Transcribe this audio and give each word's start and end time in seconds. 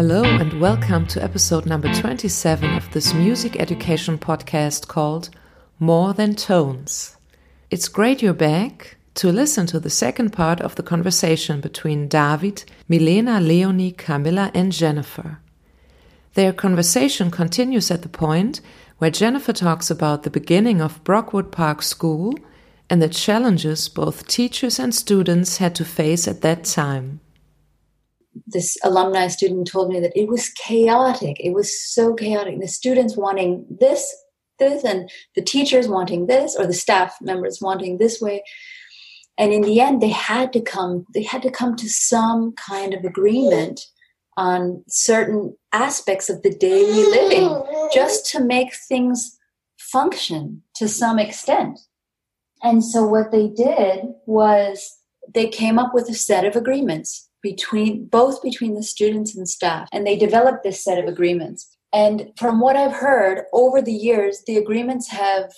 Hello, 0.00 0.22
and 0.22 0.60
welcome 0.60 1.08
to 1.08 1.20
episode 1.20 1.66
number 1.66 1.92
27 1.92 2.72
of 2.76 2.88
this 2.92 3.12
music 3.14 3.58
education 3.58 4.16
podcast 4.16 4.86
called 4.86 5.28
More 5.80 6.14
Than 6.14 6.36
Tones. 6.36 7.16
It's 7.68 7.88
great 7.88 8.22
you're 8.22 8.32
back 8.32 8.96
to 9.14 9.32
listen 9.32 9.66
to 9.66 9.80
the 9.80 9.90
second 9.90 10.32
part 10.32 10.60
of 10.60 10.76
the 10.76 10.84
conversation 10.84 11.60
between 11.60 12.06
David, 12.06 12.62
Milena, 12.86 13.40
Leonie, 13.40 13.90
Camilla, 13.90 14.52
and 14.54 14.70
Jennifer. 14.70 15.40
Their 16.34 16.52
conversation 16.52 17.32
continues 17.32 17.90
at 17.90 18.02
the 18.02 18.08
point 18.08 18.60
where 18.98 19.10
Jennifer 19.10 19.52
talks 19.52 19.90
about 19.90 20.22
the 20.22 20.30
beginning 20.30 20.80
of 20.80 21.02
Brockwood 21.02 21.50
Park 21.50 21.82
School 21.82 22.34
and 22.88 23.02
the 23.02 23.08
challenges 23.08 23.88
both 23.88 24.28
teachers 24.28 24.78
and 24.78 24.94
students 24.94 25.56
had 25.56 25.74
to 25.74 25.84
face 25.84 26.28
at 26.28 26.42
that 26.42 26.62
time 26.62 27.18
this 28.46 28.76
alumni 28.82 29.28
student 29.28 29.66
told 29.66 29.90
me 29.90 30.00
that 30.00 30.16
it 30.16 30.28
was 30.28 30.50
chaotic. 30.50 31.36
It 31.40 31.52
was 31.52 31.80
so 31.92 32.14
chaotic. 32.14 32.60
The 32.60 32.68
students 32.68 33.16
wanting 33.16 33.66
this, 33.68 34.14
this, 34.58 34.84
and 34.84 35.10
the 35.34 35.42
teachers 35.42 35.88
wanting 35.88 36.26
this, 36.26 36.56
or 36.56 36.66
the 36.66 36.72
staff 36.72 37.16
members 37.20 37.60
wanting 37.60 37.98
this 37.98 38.20
way. 38.20 38.42
And 39.38 39.52
in 39.52 39.62
the 39.62 39.80
end, 39.80 40.02
they 40.02 40.08
had 40.08 40.52
to 40.52 40.60
come. 40.60 41.06
They 41.14 41.22
had 41.22 41.42
to 41.42 41.50
come 41.50 41.76
to 41.76 41.88
some 41.88 42.52
kind 42.52 42.92
of 42.92 43.04
agreement 43.04 43.80
on 44.36 44.84
certain 44.88 45.56
aspects 45.72 46.30
of 46.30 46.42
the 46.42 46.54
daily 46.54 47.04
living, 47.04 47.62
just 47.92 48.30
to 48.30 48.42
make 48.42 48.74
things 48.88 49.36
function 49.78 50.62
to 50.74 50.88
some 50.88 51.18
extent. 51.18 51.78
And 52.62 52.84
so, 52.84 53.04
what 53.06 53.30
they 53.30 53.48
did 53.48 54.06
was 54.26 54.98
they 55.32 55.48
came 55.48 55.78
up 55.78 55.94
with 55.94 56.08
a 56.08 56.14
set 56.14 56.44
of 56.44 56.56
agreements 56.56 57.27
between 57.42 58.06
both 58.06 58.42
between 58.42 58.74
the 58.74 58.82
students 58.82 59.36
and 59.36 59.48
staff 59.48 59.88
and 59.92 60.06
they 60.06 60.16
developed 60.16 60.62
this 60.62 60.82
set 60.82 60.98
of 60.98 61.06
agreements. 61.06 61.76
And 61.92 62.32
from 62.36 62.60
what 62.60 62.76
i've 62.76 62.92
heard 62.92 63.44
over 63.52 63.80
the 63.80 63.92
years 63.92 64.42
the 64.46 64.56
agreements 64.56 65.08
have 65.08 65.52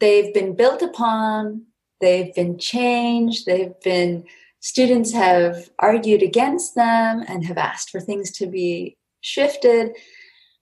they've 0.00 0.32
been 0.34 0.56
built 0.56 0.82
upon 0.82 1.66
they've 2.00 2.34
been 2.34 2.58
changed 2.58 3.46
they've 3.46 3.78
been 3.84 4.24
students 4.60 5.12
have 5.12 5.70
argued 5.78 6.22
against 6.22 6.74
them 6.74 7.22
and 7.28 7.44
have 7.44 7.58
asked 7.58 7.90
for 7.90 8.00
things 8.00 8.32
to 8.32 8.46
be 8.46 8.96
shifted. 9.20 9.92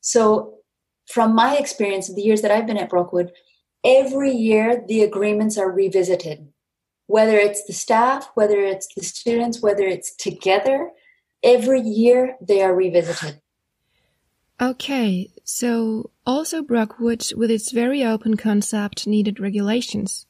So 0.01 0.55
from 1.07 1.35
my 1.35 1.57
experience 1.57 2.09
of 2.09 2.17
the 2.17 2.23
years 2.23 2.43
that 2.43 2.51
i've 2.51 2.67
been 2.67 2.79
at 2.79 2.91
brockwood 2.91 3.33
every 3.85 4.33
year 4.33 4.83
the 4.89 5.03
agreements 5.03 5.59
are 5.59 5.71
revisited 5.71 6.49
whether 7.07 7.37
it's 7.37 7.65
the 7.65 7.73
staff, 7.73 8.31
whether 8.35 8.61
it's 8.61 8.89
the 8.95 9.03
students, 9.03 9.63
whether 9.63 9.85
it's 9.85 10.15
together, 10.15 10.91
every 11.43 11.81
year 11.81 12.37
they 12.41 12.63
are 12.63 12.75
revisited. 12.75 13.41
Okay, 14.61 15.31
so 15.43 16.11
also 16.25 16.63
Brockwood, 16.63 17.25
with 17.37 17.51
its 17.51 17.73
very 17.73 18.05
open 18.05 18.37
concept, 18.37 19.07
needed 19.07 19.41
regulations, 19.41 20.27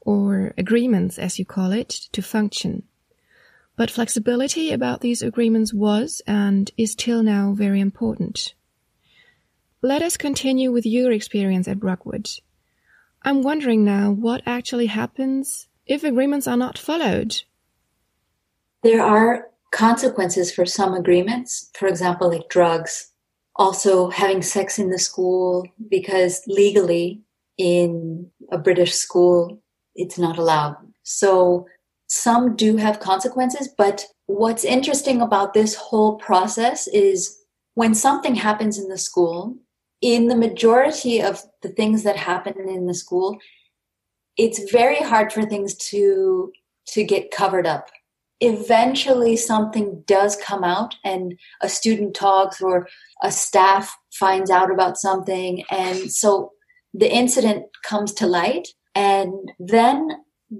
or 0.00 0.54
agreements 0.56 1.18
as 1.18 1.38
you 1.38 1.44
call 1.44 1.72
it, 1.72 1.90
to 2.12 2.22
function. 2.22 2.84
But 3.76 3.90
flexibility 3.90 4.72
about 4.72 5.02
these 5.02 5.22
agreements 5.22 5.72
was 5.72 6.22
and 6.26 6.70
is 6.76 6.96
till 6.96 7.22
now 7.22 7.52
very 7.52 7.80
important. 7.80 8.54
Let 9.82 10.02
us 10.02 10.16
continue 10.16 10.72
with 10.72 10.84
your 10.84 11.12
experience 11.12 11.68
at 11.68 11.78
Brockwood. 11.78 12.28
I'm 13.22 13.42
wondering 13.42 13.84
now 13.84 14.10
what 14.10 14.42
actually 14.46 14.86
happens 14.86 15.68
if 15.88 16.04
agreements 16.04 16.46
are 16.46 16.56
not 16.56 16.78
followed? 16.78 17.42
There 18.82 19.02
are 19.02 19.48
consequences 19.72 20.52
for 20.52 20.64
some 20.64 20.94
agreements, 20.94 21.70
for 21.74 21.88
example, 21.88 22.28
like 22.30 22.48
drugs, 22.48 23.12
also 23.56 24.08
having 24.08 24.42
sex 24.42 24.78
in 24.78 24.90
the 24.90 24.98
school, 24.98 25.66
because 25.90 26.42
legally 26.46 27.20
in 27.56 28.30
a 28.52 28.58
British 28.58 28.94
school, 28.94 29.60
it's 29.96 30.18
not 30.18 30.38
allowed. 30.38 30.76
So 31.02 31.66
some 32.06 32.54
do 32.54 32.76
have 32.76 33.00
consequences, 33.00 33.68
but 33.76 34.04
what's 34.26 34.64
interesting 34.64 35.20
about 35.20 35.54
this 35.54 35.74
whole 35.74 36.16
process 36.16 36.86
is 36.88 37.36
when 37.74 37.94
something 37.94 38.34
happens 38.34 38.78
in 38.78 38.88
the 38.88 38.98
school, 38.98 39.56
in 40.00 40.28
the 40.28 40.36
majority 40.36 41.20
of 41.20 41.42
the 41.62 41.68
things 41.68 42.04
that 42.04 42.16
happen 42.16 42.68
in 42.68 42.86
the 42.86 42.94
school, 42.94 43.38
it's 44.38 44.70
very 44.70 45.00
hard 45.00 45.32
for 45.32 45.42
things 45.42 45.74
to 45.74 46.52
to 46.86 47.04
get 47.04 47.30
covered 47.30 47.66
up. 47.66 47.90
Eventually 48.40 49.36
something 49.36 50.04
does 50.06 50.36
come 50.36 50.64
out 50.64 50.94
and 51.04 51.38
a 51.60 51.68
student 51.68 52.14
talks 52.14 52.62
or 52.62 52.88
a 53.22 53.30
staff 53.30 53.94
finds 54.12 54.50
out 54.50 54.70
about 54.70 54.96
something. 54.96 55.64
And 55.70 56.10
so 56.10 56.52
the 56.94 57.12
incident 57.12 57.66
comes 57.84 58.14
to 58.14 58.26
light 58.26 58.68
and 58.94 59.52
then 59.58 60.08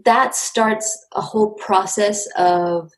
that 0.04 0.34
starts 0.34 1.06
a 1.14 1.22
whole 1.22 1.52
process 1.52 2.28
of 2.36 2.92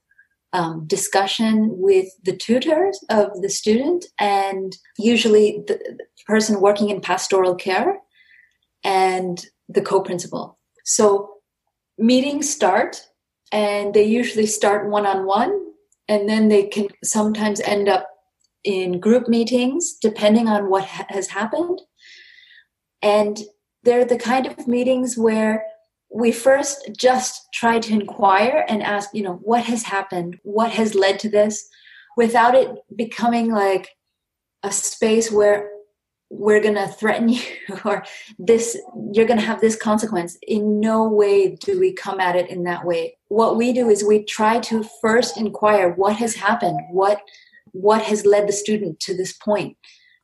um, 0.53 0.85
discussion 0.89 1.69
with 1.79 2.09
the 2.25 2.37
tutors 2.37 2.99
of 3.09 3.41
the 3.41 3.49
student 3.49 4.07
and 4.19 4.77
usually 4.99 5.63
the, 5.69 5.79
person 6.27 6.61
working 6.61 6.91
in 6.91 7.01
pastoral 7.01 7.55
care 7.55 7.99
and 8.85 9.47
the 9.69 9.81
co-principal 9.81 10.60
so 10.85 11.35
meetings 11.99 12.51
start 12.51 13.03
and 13.53 13.93
they 13.95 14.05
usually 14.05 14.47
start 14.47 14.89
one 14.89 15.07
on 15.07 15.27
one 15.27 15.73
and 16.09 16.29
then 16.29 16.49
they 16.49 16.65
can 16.65 16.89
sometimes 17.05 17.61
end 17.61 17.89
up 17.89 18.09
in 18.65 19.01
group 19.01 19.29
meetings 19.29 19.97
depending 20.01 20.49
on 20.49 20.69
what 20.69 20.85
ha- 20.85 21.07
has 21.09 21.29
happened. 21.29 21.81
And 23.03 23.39
they're 23.83 24.05
the 24.05 24.19
kind 24.19 24.47
of 24.47 24.67
meetings 24.67 25.17
where 25.17 25.65
we 26.13 26.33
first 26.33 26.91
just 26.99 27.49
try 27.55 27.79
to 27.79 27.93
inquire 27.93 28.65
and 28.69 28.83
ask, 28.83 29.11
you 29.15 29.23
know, 29.23 29.35
what 29.43 29.65
has 29.65 29.85
happened? 29.85 30.39
What 30.43 30.73
has 30.73 30.95
led 30.95 31.19
to 31.21 31.31
this? 31.31 31.67
Without 32.17 32.55
it 32.55 32.77
becoming 32.97 33.53
like 33.53 33.91
a 34.63 34.73
space 34.73 35.31
where 35.31 35.71
we're 36.31 36.61
to 36.77 36.87
threaten 36.89 37.29
you 37.29 37.43
or 37.85 38.05
this 38.39 38.79
you're 39.13 39.27
to 39.27 39.45
have 39.45 39.61
this 39.61 39.77
consequence. 39.77 40.39
In 40.47 40.81
no 40.81 41.09
way 41.09 41.57
do 41.57 41.79
we 41.79 41.93
come 41.93 42.21
at 42.21 42.37
it 42.37 42.49
in 42.49 42.65
that 42.65 42.87
way. 42.87 43.17
What 43.29 43.57
we 43.57 43.73
do 43.73 43.89
is 43.91 44.05
we 44.05 44.25
try 44.25 44.61
to 44.61 44.85
first 45.01 45.37
inquire 45.37 45.91
what 45.91 46.17
has 46.17 46.35
happened 46.35 46.81
what 46.91 47.21
what 47.73 48.03
has 48.03 48.27
led 48.27 48.49
the 48.49 48.53
student 48.53 48.99
to 49.01 49.17
this 49.17 49.33
point. 49.33 49.77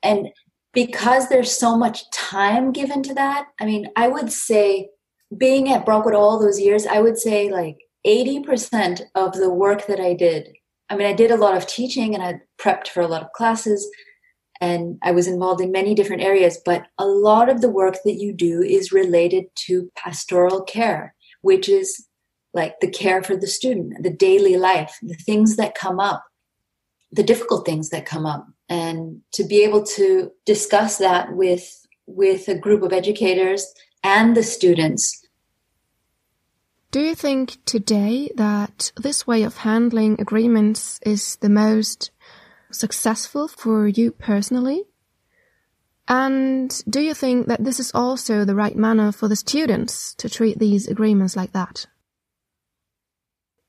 And 0.02 0.28
because 0.76 1.30
there's 1.30 1.50
so 1.50 1.74
much 1.74 2.08
time 2.10 2.70
given 2.70 3.02
to 3.02 3.14
that 3.14 3.48
i 3.60 3.64
mean 3.64 3.88
i 3.96 4.06
would 4.06 4.30
say 4.30 4.88
being 5.36 5.72
at 5.72 5.86
brockwood 5.86 6.14
all 6.14 6.38
those 6.38 6.60
years 6.60 6.86
i 6.86 7.00
would 7.00 7.18
say 7.18 7.50
like 7.50 7.78
80% 8.06 9.00
of 9.16 9.32
the 9.32 9.50
work 9.50 9.86
that 9.86 9.98
i 9.98 10.12
did 10.12 10.50
i 10.90 10.96
mean 10.96 11.06
i 11.06 11.12
did 11.12 11.32
a 11.32 11.36
lot 11.36 11.56
of 11.56 11.66
teaching 11.66 12.14
and 12.14 12.22
i 12.22 12.40
prepped 12.60 12.88
for 12.88 13.00
a 13.00 13.08
lot 13.08 13.22
of 13.22 13.32
classes 13.32 13.88
and 14.60 14.98
I 15.02 15.12
was 15.12 15.26
involved 15.26 15.60
in 15.60 15.72
many 15.72 15.94
different 15.94 16.22
areas, 16.22 16.60
but 16.64 16.86
a 16.98 17.06
lot 17.06 17.48
of 17.48 17.60
the 17.60 17.70
work 17.70 17.96
that 18.04 18.16
you 18.16 18.32
do 18.32 18.62
is 18.62 18.92
related 18.92 19.44
to 19.66 19.90
pastoral 19.96 20.62
care, 20.62 21.14
which 21.42 21.68
is 21.68 22.06
like 22.54 22.80
the 22.80 22.90
care 22.90 23.22
for 23.22 23.36
the 23.36 23.46
student, 23.46 24.02
the 24.02 24.10
daily 24.10 24.56
life, 24.56 24.96
the 25.02 25.14
things 25.14 25.56
that 25.56 25.74
come 25.74 26.00
up, 26.00 26.24
the 27.12 27.22
difficult 27.22 27.66
things 27.66 27.90
that 27.90 28.06
come 28.06 28.26
up. 28.26 28.46
And 28.68 29.20
to 29.32 29.44
be 29.44 29.62
able 29.62 29.84
to 29.84 30.32
discuss 30.44 30.98
that 30.98 31.36
with 31.36 31.70
with 32.06 32.48
a 32.48 32.58
group 32.58 32.82
of 32.82 32.92
educators 32.92 33.66
and 34.02 34.36
the 34.36 34.42
students. 34.42 35.24
Do 36.92 37.00
you 37.00 37.14
think 37.14 37.58
today 37.64 38.30
that 38.36 38.92
this 38.96 39.26
way 39.26 39.42
of 39.42 39.58
handling 39.58 40.20
agreements 40.20 41.00
is 41.04 41.36
the 41.36 41.48
most 41.48 42.10
successful 42.76 43.48
for 43.48 43.88
you 43.88 44.12
personally? 44.12 44.84
And 46.08 46.82
do 46.88 47.00
you 47.00 47.14
think 47.14 47.46
that 47.48 47.64
this 47.64 47.80
is 47.80 47.90
also 47.94 48.44
the 48.44 48.54
right 48.54 48.76
manner 48.76 49.10
for 49.10 49.26
the 49.26 49.36
students 49.36 50.14
to 50.14 50.28
treat 50.28 50.58
these 50.58 50.86
agreements 50.86 51.34
like 51.36 51.52
that? 51.52 51.86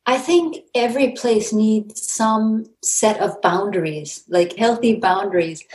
I 0.05 0.17
think 0.17 0.57
every 0.73 1.11
place 1.11 1.51
needs 1.51 2.01
some 2.07 2.65
set 2.81 3.19
of 3.19 3.41
boundaries, 3.41 4.23
like 4.29 4.55
healthy 4.55 4.95
boundaries. 4.95 5.65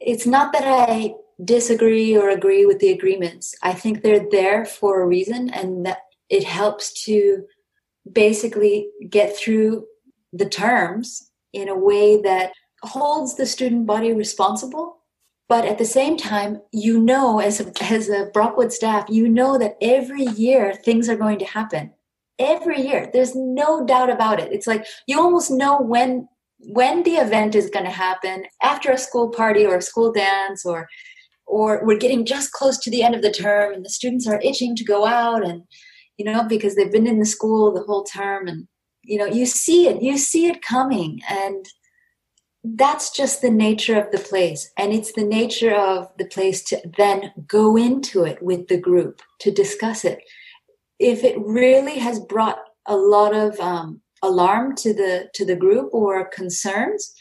It's 0.00 0.26
not 0.26 0.52
that 0.52 0.64
I 0.64 1.14
disagree 1.42 2.16
or 2.16 2.28
agree 2.28 2.66
with 2.66 2.78
the 2.78 2.92
agreements. 2.92 3.54
I 3.62 3.72
think 3.72 4.02
they're 4.02 4.28
there 4.30 4.64
for 4.64 5.00
a 5.00 5.06
reason 5.06 5.50
and 5.50 5.86
that 5.86 5.98
it 6.28 6.44
helps 6.44 7.04
to 7.04 7.44
basically 8.10 8.88
get 9.08 9.36
through 9.36 9.86
the 10.32 10.48
terms 10.48 11.27
in 11.52 11.68
a 11.68 11.78
way 11.78 12.20
that 12.22 12.52
holds 12.82 13.36
the 13.36 13.46
student 13.46 13.86
body 13.86 14.12
responsible. 14.12 14.96
But 15.48 15.64
at 15.64 15.78
the 15.78 15.84
same 15.84 16.16
time 16.16 16.60
you 16.72 16.98
know 17.00 17.40
as 17.40 17.60
a, 17.60 17.72
as 17.82 18.08
a 18.08 18.30
brockwood 18.34 18.72
staff 18.72 19.06
you 19.08 19.28
know 19.28 19.58
that 19.58 19.76
every 19.80 20.24
year 20.24 20.74
things 20.74 21.08
are 21.08 21.16
going 21.16 21.38
to 21.38 21.46
happen. 21.46 21.92
Every 22.38 22.80
year. 22.82 23.10
There's 23.12 23.34
no 23.34 23.84
doubt 23.84 24.10
about 24.10 24.38
it. 24.38 24.52
It's 24.52 24.66
like 24.66 24.86
you 25.06 25.18
almost 25.18 25.50
know 25.50 25.80
when 25.80 26.28
when 26.60 27.02
the 27.02 27.12
event 27.12 27.54
is 27.54 27.70
going 27.70 27.84
to 27.84 27.90
happen 27.90 28.44
after 28.62 28.90
a 28.90 28.98
school 28.98 29.30
party 29.30 29.64
or 29.64 29.76
a 29.76 29.82
school 29.82 30.12
dance 30.12 30.64
or 30.64 30.88
or 31.46 31.84
we're 31.84 31.98
getting 31.98 32.26
just 32.26 32.52
close 32.52 32.78
to 32.78 32.90
the 32.90 33.02
end 33.02 33.14
of 33.14 33.22
the 33.22 33.32
term 33.32 33.72
and 33.72 33.84
the 33.84 33.90
students 33.90 34.26
are 34.26 34.40
itching 34.42 34.76
to 34.76 34.84
go 34.84 35.06
out 35.06 35.46
and 35.46 35.62
you 36.18 36.24
know 36.24 36.44
because 36.44 36.74
they've 36.74 36.92
been 36.92 37.06
in 37.06 37.18
the 37.18 37.26
school 37.26 37.72
the 37.72 37.82
whole 37.82 38.04
term 38.04 38.48
and 38.48 38.68
you 39.02 39.18
know 39.18 39.26
you 39.26 39.46
see 39.46 39.88
it 39.88 40.02
you 40.02 40.18
see 40.18 40.46
it 40.46 40.62
coming 40.62 41.20
and 41.28 41.66
that's 42.64 43.10
just 43.10 43.40
the 43.40 43.50
nature 43.50 43.98
of 43.98 44.10
the 44.10 44.18
place 44.18 44.70
and 44.76 44.92
it's 44.92 45.12
the 45.12 45.24
nature 45.24 45.74
of 45.74 46.08
the 46.18 46.26
place 46.26 46.62
to 46.64 46.80
then 46.96 47.32
go 47.46 47.76
into 47.76 48.24
it 48.24 48.42
with 48.42 48.66
the 48.68 48.76
group 48.78 49.22
to 49.40 49.50
discuss 49.50 50.04
it. 50.04 50.18
If 50.98 51.22
it 51.22 51.38
really 51.38 51.98
has 51.98 52.18
brought 52.18 52.58
a 52.86 52.96
lot 52.96 53.34
of 53.34 53.58
um, 53.60 54.00
alarm 54.22 54.74
to 54.76 54.92
the 54.92 55.28
to 55.34 55.44
the 55.44 55.56
group 55.56 55.90
or 55.92 56.28
concerns 56.28 57.14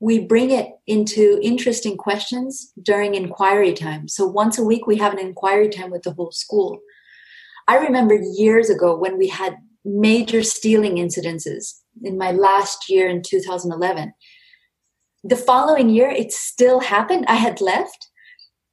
we 0.00 0.20
bring 0.20 0.50
it 0.50 0.68
into 0.86 1.40
interesting 1.42 1.96
questions 1.96 2.72
during 2.82 3.16
inquiry 3.16 3.72
time. 3.72 4.06
So 4.06 4.26
once 4.26 4.56
a 4.56 4.62
week 4.62 4.86
we 4.86 4.96
have 4.96 5.12
an 5.12 5.18
inquiry 5.18 5.68
time 5.68 5.90
with 5.90 6.02
the 6.02 6.12
whole 6.12 6.30
school. 6.30 6.78
I 7.66 7.78
remember 7.78 8.14
years 8.14 8.70
ago 8.70 8.96
when 8.96 9.18
we 9.18 9.26
had 9.26 9.56
major 9.88 10.42
stealing 10.42 10.96
incidences 10.96 11.80
in 12.02 12.16
my 12.16 12.30
last 12.30 12.88
year 12.88 13.08
in 13.08 13.22
2011 13.22 14.12
the 15.24 15.36
following 15.36 15.90
year 15.90 16.08
it 16.08 16.32
still 16.32 16.80
happened. 16.80 17.24
I 17.28 17.34
had 17.34 17.60
left 17.60 18.08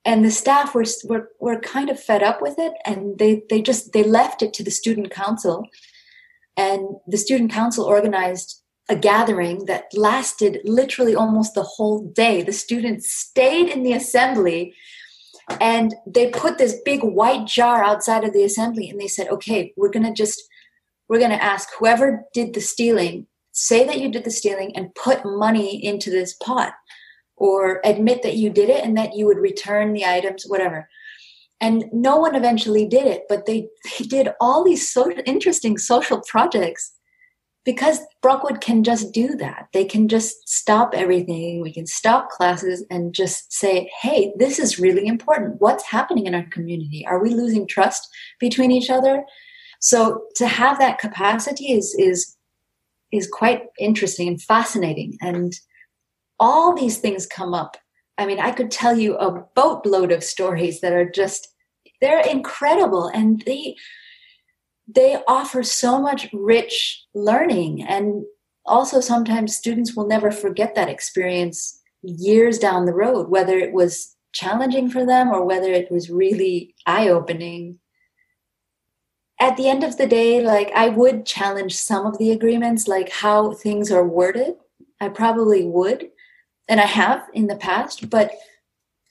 and 0.03 0.23
the 0.23 0.31
staff 0.31 0.75
were, 0.75 0.85
were 1.05 1.29
were 1.39 1.59
kind 1.59 1.89
of 1.89 1.99
fed 1.99 2.21
up 2.21 2.41
with 2.41 2.55
it 2.57 2.73
and 2.85 3.17
they 3.17 3.43
they 3.49 3.61
just 3.61 3.93
they 3.93 4.03
left 4.03 4.41
it 4.41 4.53
to 4.53 4.63
the 4.63 4.71
student 4.71 5.11
council. 5.11 5.67
And 6.57 6.87
the 7.07 7.17
student 7.17 7.51
council 7.51 7.85
organized 7.85 8.61
a 8.87 8.95
gathering 8.95 9.65
that 9.65 9.85
lasted 9.93 10.59
literally 10.63 11.15
almost 11.15 11.55
the 11.55 11.63
whole 11.63 12.07
day. 12.11 12.43
The 12.43 12.53
students 12.53 13.11
stayed 13.11 13.67
in 13.67 13.81
the 13.81 13.93
assembly 13.93 14.75
and 15.59 15.95
they 16.05 16.29
put 16.29 16.57
this 16.57 16.79
big 16.85 17.03
white 17.03 17.47
jar 17.47 17.83
outside 17.83 18.23
of 18.23 18.33
the 18.33 18.43
assembly 18.43 18.89
and 18.89 18.99
they 18.99 19.07
said 19.07 19.27
okay 19.29 19.71
we're 19.77 19.91
going 19.91 20.05
to 20.05 20.11
just 20.11 20.41
we're 21.07 21.19
going 21.19 21.31
to 21.31 21.43
ask 21.43 21.69
whoever 21.77 22.23
did 22.33 22.53
the 22.53 22.61
stealing 22.61 23.27
say 23.51 23.85
that 23.85 23.99
you 23.99 24.11
did 24.11 24.25
the 24.25 24.31
stealing 24.31 24.75
and 24.75 24.93
put 24.95 25.25
money 25.25 25.83
into 25.83 26.09
this 26.09 26.35
pot 26.43 26.73
or 27.37 27.79
admit 27.85 28.21
that 28.21 28.35
you 28.35 28.49
did 28.49 28.69
it 28.69 28.83
and 28.83 28.97
that 28.97 29.15
you 29.15 29.25
would 29.25 29.37
return 29.37 29.93
the 29.93 30.05
items 30.05 30.43
whatever. 30.47 30.89
And 31.61 31.85
no 31.93 32.17
one 32.17 32.35
eventually 32.35 32.85
did 32.85 33.07
it 33.07 33.23
but 33.29 33.45
they, 33.45 33.67
they 33.99 34.05
did 34.05 34.29
all 34.41 34.63
these 34.63 34.89
so 34.91 35.09
interesting 35.25 35.77
social 35.77 36.21
projects 36.27 36.91
because 37.63 37.99
brockwood 38.21 38.61
can 38.61 38.83
just 38.83 39.11
do 39.13 39.35
that. 39.37 39.67
They 39.73 39.85
can 39.85 40.07
just 40.07 40.47
stop 40.47 40.93
everything. 40.93 41.61
We 41.61 41.73
can 41.73 41.87
stop 41.87 42.29
classes 42.29 42.85
and 42.91 43.13
just 43.13 43.53
say 43.53 43.89
hey 44.01 44.33
this 44.37 44.59
is 44.59 44.79
really 44.79 45.07
important. 45.07 45.61
What's 45.61 45.85
happening 45.85 46.25
in 46.27 46.35
our 46.35 46.45
community? 46.51 47.05
Are 47.07 47.23
we 47.23 47.29
losing 47.29 47.67
trust 47.67 48.07
between 48.39 48.71
each 48.71 48.89
other 48.89 49.23
so 49.81 50.23
to 50.35 50.47
have 50.47 50.79
that 50.79 50.99
capacity 50.99 51.71
is 51.71 51.95
is 51.97 52.35
is 53.11 53.27
quite 53.27 53.63
interesting 53.79 54.27
and 54.27 54.41
fascinating. 54.41 55.17
And 55.21 55.53
all 56.39 56.75
these 56.75 56.97
things 56.97 57.25
come 57.25 57.53
up. 57.53 57.77
I 58.17 58.25
mean, 58.25 58.39
I 58.39 58.51
could 58.51 58.71
tell 58.71 58.97
you 58.97 59.15
a 59.17 59.45
boatload 59.55 60.11
of 60.11 60.23
stories 60.23 60.81
that 60.81 60.93
are 60.93 61.09
just 61.09 61.47
they're 62.01 62.21
incredible 62.21 63.07
and 63.07 63.41
they 63.45 63.75
they 64.87 65.17
offer 65.27 65.63
so 65.63 65.99
much 65.99 66.27
rich 66.31 67.03
learning 67.15 67.83
and 67.83 68.23
also 68.65 68.99
sometimes 68.99 69.55
students 69.55 69.95
will 69.95 70.07
never 70.07 70.29
forget 70.29 70.75
that 70.75 70.89
experience 70.89 71.81
years 72.03 72.59
down 72.59 72.85
the 72.85 72.93
road 72.93 73.29
whether 73.29 73.57
it 73.57 73.73
was 73.73 74.15
challenging 74.33 74.89
for 74.89 75.05
them 75.05 75.29
or 75.29 75.43
whether 75.43 75.71
it 75.71 75.89
was 75.91 76.09
really 76.09 76.75
eye 76.85 77.07
opening 77.07 77.79
at 79.39 79.57
the 79.57 79.67
end 79.67 79.83
of 79.83 79.97
the 79.97 80.07
day, 80.07 80.41
like 80.41 80.71
I 80.75 80.89
would 80.89 81.25
challenge 81.25 81.75
some 81.75 82.05
of 82.05 82.17
the 82.17 82.31
agreements, 82.31 82.87
like 82.87 83.09
how 83.09 83.53
things 83.53 83.91
are 83.91 84.07
worded. 84.07 84.55
I 85.01 85.09
probably 85.09 85.65
would, 85.65 86.09
and 86.69 86.79
I 86.79 86.85
have 86.85 87.27
in 87.33 87.47
the 87.47 87.57
past. 87.57 88.09
But 88.09 88.31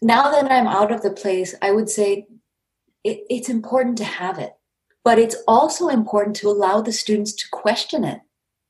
now 0.00 0.31
that 0.31 0.50
I'm 0.50 0.67
out 0.67 0.93
of 0.93 1.03
the 1.03 1.11
place, 1.11 1.55
I 1.61 1.73
would 1.73 1.91
say 1.91 2.26
it, 3.05 3.25
it's 3.29 3.49
important 3.49 3.99
to 3.99 4.05
have 4.05 4.38
it. 4.38 4.55
But 5.05 5.19
it's 5.19 5.37
also 5.47 5.88
important 5.88 6.37
to 6.37 6.49
allow 6.49 6.81
the 6.81 6.93
students 6.93 7.35
to 7.35 7.44
question 7.53 8.05
it 8.05 8.20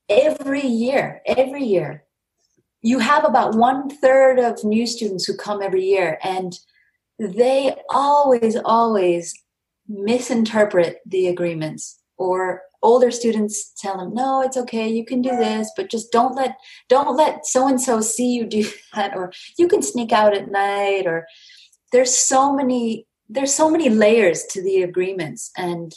every 0.08 0.66
year, 0.66 1.22
every 1.24 1.62
year. 1.62 2.04
You 2.82 2.98
have 2.98 3.24
about 3.24 3.54
one 3.54 3.88
third 3.88 4.40
of 4.40 4.64
new 4.64 4.86
students 4.86 5.24
who 5.24 5.36
come 5.36 5.62
every 5.62 5.84
year, 5.84 6.18
and 6.22 6.58
they 7.18 7.76
always, 7.88 8.56
always 8.56 9.34
misinterpret 9.88 10.98
the 11.06 11.28
agreements 11.28 12.00
or 12.16 12.62
older 12.82 13.10
students 13.10 13.72
tell 13.78 13.96
them 13.96 14.14
no 14.14 14.42
it's 14.42 14.56
okay 14.56 14.88
you 14.88 15.04
can 15.04 15.22
do 15.22 15.30
this 15.30 15.70
but 15.76 15.90
just 15.90 16.12
don't 16.12 16.34
let 16.34 16.56
don't 16.88 17.16
let 17.16 17.46
so 17.46 17.66
and 17.66 17.80
so 17.80 18.00
see 18.00 18.32
you 18.32 18.46
do 18.46 18.64
that 18.94 19.16
or 19.16 19.32
you 19.58 19.66
can 19.66 19.82
sneak 19.82 20.12
out 20.12 20.34
at 20.34 20.50
night 20.50 21.06
or 21.06 21.26
there's 21.92 22.16
so 22.16 22.52
many 22.52 23.06
there's 23.28 23.54
so 23.54 23.70
many 23.70 23.88
layers 23.88 24.44
to 24.44 24.62
the 24.62 24.82
agreements 24.82 25.50
and 25.56 25.94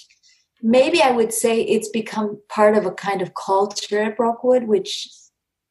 maybe 0.61 1.01
i 1.01 1.11
would 1.11 1.33
say 1.33 1.61
it's 1.61 1.89
become 1.89 2.39
part 2.49 2.75
of 2.75 2.85
a 2.85 2.91
kind 2.91 3.21
of 3.21 3.33
culture 3.35 4.01
at 4.03 4.17
brockwood 4.17 4.63
which 4.63 5.09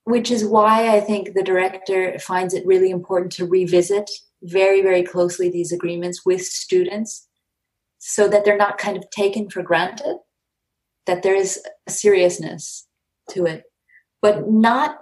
which 0.04 0.30
is 0.30 0.44
why 0.44 0.94
i 0.94 1.00
think 1.00 1.32
the 1.34 1.42
director 1.42 2.18
finds 2.18 2.54
it 2.54 2.66
really 2.66 2.90
important 2.90 3.32
to 3.32 3.46
revisit 3.46 4.08
very 4.42 4.82
very 4.82 5.02
closely 5.02 5.48
these 5.48 5.72
agreements 5.72 6.24
with 6.24 6.42
students 6.42 7.26
so 8.08 8.28
that 8.28 8.44
they're 8.44 8.56
not 8.56 8.78
kind 8.78 8.96
of 8.96 9.10
taken 9.10 9.50
for 9.50 9.64
granted, 9.64 10.18
that 11.06 11.24
there 11.24 11.34
is 11.34 11.60
a 11.88 11.90
seriousness 11.90 12.86
to 13.30 13.46
it, 13.46 13.64
but 14.22 14.48
not 14.48 14.98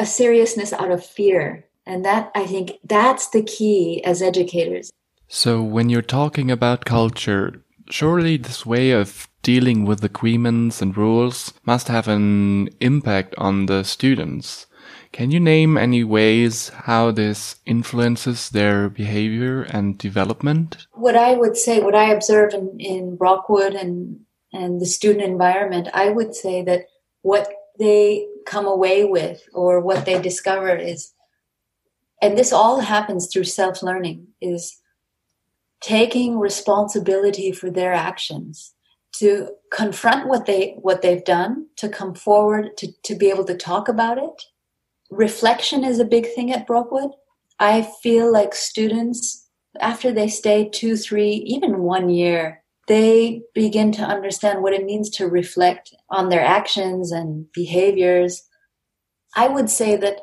a 0.00 0.04
seriousness 0.04 0.72
out 0.72 0.90
of 0.90 1.06
fear. 1.06 1.64
And 1.86 2.04
that, 2.04 2.32
I 2.34 2.46
think, 2.46 2.72
that's 2.82 3.28
the 3.30 3.44
key 3.44 4.02
as 4.04 4.20
educators. 4.20 4.90
So, 5.28 5.62
when 5.62 5.90
you're 5.90 6.02
talking 6.02 6.50
about 6.50 6.84
culture, 6.84 7.62
surely 7.88 8.36
this 8.36 8.66
way 8.66 8.90
of 8.90 9.28
dealing 9.42 9.84
with 9.84 10.02
agreements 10.02 10.82
and 10.82 10.96
rules 10.96 11.54
must 11.64 11.86
have 11.86 12.08
an 12.08 12.68
impact 12.80 13.32
on 13.38 13.66
the 13.66 13.84
students. 13.84 14.66
Can 15.12 15.32
you 15.32 15.40
name 15.40 15.76
any 15.76 16.04
ways 16.04 16.68
how 16.68 17.10
this 17.10 17.56
influences 17.66 18.50
their 18.50 18.88
behavior 18.88 19.62
and 19.62 19.98
development? 19.98 20.86
What 20.92 21.16
I 21.16 21.34
would 21.34 21.56
say, 21.56 21.80
what 21.80 21.96
I 21.96 22.12
observe 22.12 22.54
in, 22.54 22.78
in 22.78 23.16
Brockwood 23.16 23.74
and, 23.74 24.20
and 24.52 24.80
the 24.80 24.86
student 24.86 25.24
environment, 25.24 25.88
I 25.92 26.10
would 26.10 26.34
say 26.34 26.62
that 26.62 26.86
what 27.22 27.52
they 27.78 28.28
come 28.46 28.66
away 28.66 29.04
with 29.04 29.42
or 29.52 29.80
what 29.80 30.04
they 30.04 30.20
discover 30.20 30.74
is, 30.76 31.12
and 32.22 32.38
this 32.38 32.52
all 32.52 32.80
happens 32.80 33.26
through 33.26 33.44
self 33.44 33.82
learning, 33.82 34.28
is 34.40 34.80
taking 35.80 36.38
responsibility 36.38 37.50
for 37.50 37.70
their 37.70 37.92
actions 37.92 38.74
to 39.12 39.48
confront 39.72 40.28
what 40.28 40.46
they 40.46 40.76
what 40.80 41.02
they've 41.02 41.24
done 41.24 41.66
to 41.76 41.88
come 41.88 42.14
forward 42.14 42.76
to, 42.76 42.92
to 43.02 43.14
be 43.16 43.28
able 43.28 43.44
to 43.44 43.56
talk 43.56 43.88
about 43.88 44.18
it 44.18 44.44
reflection 45.10 45.84
is 45.84 45.98
a 45.98 46.04
big 46.04 46.26
thing 46.34 46.52
at 46.52 46.66
Brockwood. 46.66 47.10
I 47.58 47.82
feel 48.02 48.32
like 48.32 48.54
students, 48.54 49.48
after 49.80 50.12
they 50.12 50.28
stay 50.28 50.68
two, 50.68 50.96
three, 50.96 51.44
even 51.46 51.80
one 51.80 52.08
year, 52.08 52.62
they 52.88 53.42
begin 53.54 53.92
to 53.92 54.02
understand 54.02 54.62
what 54.62 54.72
it 54.72 54.84
means 54.84 55.10
to 55.10 55.28
reflect 55.28 55.94
on 56.08 56.28
their 56.28 56.44
actions 56.44 57.12
and 57.12 57.46
behaviors. 57.52 58.42
I 59.36 59.48
would 59.48 59.70
say 59.70 59.96
that 59.96 60.20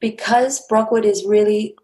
because 0.00 0.64
Brockwood 0.68 1.04
is 1.04 1.24
really, 1.24 1.74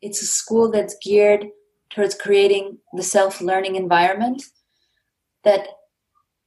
it's 0.00 0.22
a 0.22 0.26
school 0.26 0.70
that's 0.70 0.96
geared 1.02 1.48
towards 1.90 2.14
creating 2.14 2.78
the 2.94 3.02
self-learning 3.02 3.76
environment 3.76 4.42
that, 5.44 5.68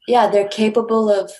yeah, 0.07 0.27
they're 0.29 0.47
capable 0.47 1.09
of, 1.09 1.31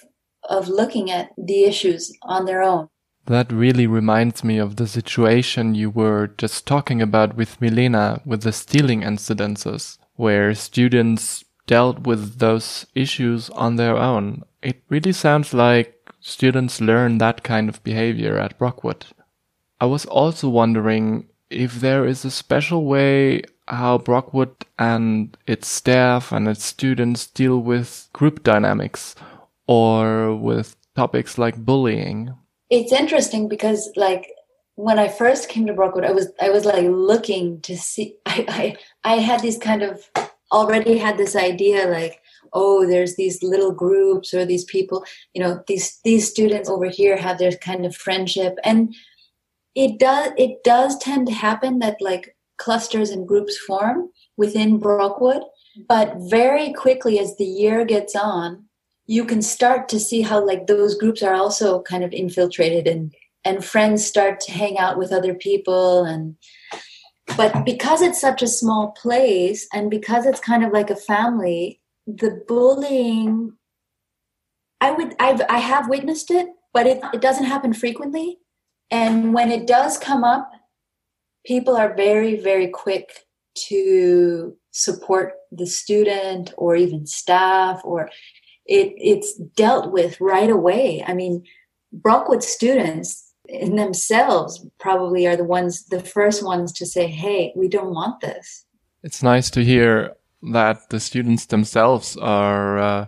of 0.50 0.67
looking 0.67 1.10
at 1.10 1.29
the 1.38 1.63
issues 1.63 2.12
on 2.24 2.46
their 2.46 2.62
own. 2.62 2.89
That 3.25 3.51
really 3.51 3.88
reminds 3.88 4.44
me 4.44 4.58
of 4.58 4.75
the 4.75 4.88
situation 4.88 5.75
you 5.75 5.90
were 5.90 6.28
just 6.38 6.66
talking 6.66 7.01
about 7.01 7.36
with 7.36 7.62
Milena 7.62 8.22
with 8.25 8.42
the 8.42 8.51
stealing 8.51 9.01
incidences, 9.01 9.98
where 10.16 10.54
students 10.56 11.46
dealt 11.68 12.00
with 12.00 12.40
those 12.40 12.86
issues 12.96 13.50
on 13.51 13.75
their 13.75 13.96
own. 13.96 14.44
It 14.62 14.84
really 14.90 15.13
sounds 15.13 15.54
like 15.54 16.10
students 16.20 16.82
learn 16.82 17.20
that 17.20 17.44
kind 17.44 17.70
of 17.70 17.84
behavior 17.84 18.38
at 18.38 18.58
Brockwood. 18.58 19.06
I 19.80 19.86
was 19.86 20.06
also 20.06 20.50
wondering 20.50 21.28
if 21.50 21.80
there 21.80 22.06
is 22.06 22.25
a 22.25 22.32
special 22.32 22.86
way 22.86 23.44
how 23.68 23.98
Brockwood 24.00 24.54
and 24.78 25.38
its 25.48 25.68
staff 25.68 26.32
and 26.32 26.48
its 26.48 26.63
students 26.63 27.28
deal 27.28 27.60
with 27.60 28.10
group 28.13 28.44
dynamics 28.44 29.16
or 29.68 30.36
with 30.36 30.75
topics 30.96 31.38
like 31.38 31.56
bullying 31.66 32.36
it's 32.72 32.94
interesting 32.94 33.48
because 33.48 33.92
like 33.96 34.32
when 34.75 34.98
I 34.98 35.10
first 35.10 35.50
came 35.50 35.68
to 35.68 35.74
Brockwood, 35.74 36.06
I 36.06 36.12
was 36.12 36.30
I 36.42 36.50
was 36.50 36.66
like 36.66 36.86
looking 36.88 37.62
to 37.62 37.78
see. 37.78 38.16
I 38.25 38.75
I, 39.04 39.13
I 39.13 39.16
had 39.18 39.42
these 39.42 39.60
kind 39.60 39.84
of 39.84 40.10
already 40.51 40.98
had 40.98 41.18
this 41.18 41.36
idea 41.36 41.88
like 41.88 42.20
oh 42.54 42.86
there's 42.86 43.16
these 43.16 43.42
little 43.42 43.72
groups 43.72 44.34
or 44.34 44.46
these 44.46 44.66
people 44.66 45.06
you 45.34 45.42
know 45.42 45.63
these 45.68 46.00
these 46.04 46.30
students 46.30 46.70
over 46.70 46.88
here 46.88 47.16
have 47.16 47.38
their 47.38 47.54
kind 47.54 47.86
of 47.86 47.96
friendship 47.96 48.58
and 48.66 48.94
it 49.75 49.98
does 49.98 50.32
it 50.38 50.62
does 50.66 50.98
tend 50.98 51.25
to 51.28 51.34
happen 51.34 51.80
that 51.80 51.96
like 52.01 52.36
clusters 52.58 53.12
and 53.12 53.28
groups 53.28 53.58
form 53.58 54.10
within 54.36 54.78
Brockwood 54.78 55.44
but 55.88 56.13
very 56.30 56.74
quickly 56.74 57.18
as 57.18 57.38
the 57.38 57.46
year 57.46 57.86
gets 57.86 58.13
on 58.13 58.66
you 59.12 59.25
can 59.25 59.41
start 59.41 59.89
to 59.89 60.00
see 60.00 60.22
how 60.22 60.41
like 60.44 60.68
those 60.68 60.96
groups 60.96 61.22
are 61.22 61.34
also 61.34 61.82
kind 61.82 62.01
of 62.01 62.13
infiltrated 62.13 62.88
and 62.88 63.13
and 63.44 63.65
friends 63.65 64.06
start 64.06 64.39
to 64.39 64.53
hang 64.53 64.77
out 64.77 64.98
with 64.98 65.12
other 65.12 65.34
people. 65.34 66.06
And 66.06 66.38
but 67.36 67.65
because 67.65 68.01
it's 68.01 68.22
such 68.22 68.41
a 68.41 68.48
small 68.48 68.91
place 68.91 69.68
and 69.74 69.91
because 69.91 70.25
it's 70.25 70.39
kind 70.39 70.63
of 70.63 70.72
like 70.72 70.89
a 70.89 70.96
family 70.96 71.82
the 72.08 72.44
bullying 72.48 73.53
i 74.82 74.91
would 74.91 75.13
i've 75.20 75.41
i 75.50 75.60
have 75.60 75.88
witnessed 75.88 76.32
it 76.32 76.48
but 76.74 76.88
it, 76.88 77.00
it 77.13 77.22
doesn't 77.22 77.51
happen 77.53 77.74
frequently. 77.74 78.39
And 78.89 79.34
when 79.34 79.51
it 79.51 79.68
does 79.68 79.98
come 79.98 80.24
up 80.24 80.50
people 81.46 81.75
are 81.75 81.94
very 81.94 82.39
very 82.39 82.70
quick 82.70 83.25
to 83.68 84.56
support 84.72 85.34
the 85.51 85.68
student 85.68 86.53
or 86.58 86.75
even 86.77 87.06
staff 87.06 87.82
or 87.84 88.10
it 88.72 88.94
it's 88.98 89.36
dealt 89.56 89.92
with 89.92 90.20
right 90.22 90.50
away. 90.50 91.04
I 91.06 91.13
mean 91.13 91.44
brockwood 91.94 92.44
students 92.44 93.34
in 93.50 93.75
themselves 93.75 94.66
probably 94.80 95.28
are 95.28 95.36
the 95.36 95.44
ones 95.44 95.86
the 95.86 96.00
first 96.00 96.42
ones 96.44 96.72
to 96.72 96.86
say 96.86 97.08
hey 97.08 97.54
we 97.56 97.68
don't 97.68 97.94
want 97.94 98.22
this. 98.22 98.66
It's 99.04 99.22
nice 99.24 99.50
to 99.51 99.63
hear 99.63 100.16
that 100.54 100.90
the 100.90 101.00
students 101.00 101.46
themselves 101.46 102.18
are 102.18 102.80
uh, 102.80 103.06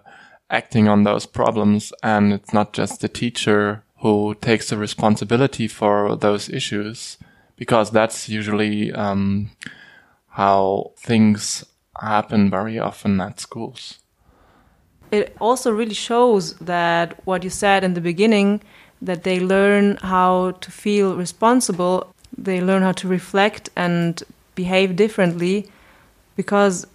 acting 0.49 0.87
on 0.87 1.03
those 1.03 1.25
problems 1.25 1.93
and 2.03 2.33
it's 2.33 2.53
not 2.53 2.73
just 2.73 3.01
the 3.01 3.09
teacher 3.09 3.83
who 3.99 4.35
takes 4.41 4.69
the 4.69 4.77
responsibility 4.77 5.67
for 5.67 6.15
those 6.15 6.49
issues 6.49 7.17
because 7.55 7.89
that's 7.91 8.27
usually 8.27 8.91
um, 8.91 9.49
how 10.27 10.91
things 10.97 11.63
happen 12.01 12.49
very 12.49 12.77
often 12.77 13.21
at 13.21 13.39
schools 13.39 14.02
it 15.13 15.37
also 15.39 15.71
really 15.71 15.93
shows 15.93 16.55
that 16.55 17.25
what 17.25 17.43
you 17.43 17.49
said 17.49 17.83
in 17.83 17.93
the 17.93 18.01
beginning 18.01 18.61
that 18.99 19.23
they 19.23 19.39
learn 19.39 19.97
how 19.97 20.51
to 20.61 20.71
feel 20.71 21.15
responsible, 21.15 22.11
they 22.35 22.59
learn 22.61 22.81
how 22.81 22.93
to 22.93 23.07
reflect 23.07 23.69
and 23.75 24.23
behave 24.55 24.95
differently 24.95 25.69
because, 26.35 26.87